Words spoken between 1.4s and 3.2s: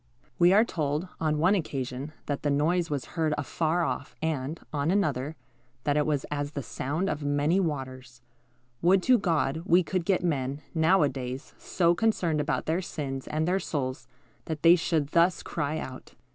occasion, that the noise was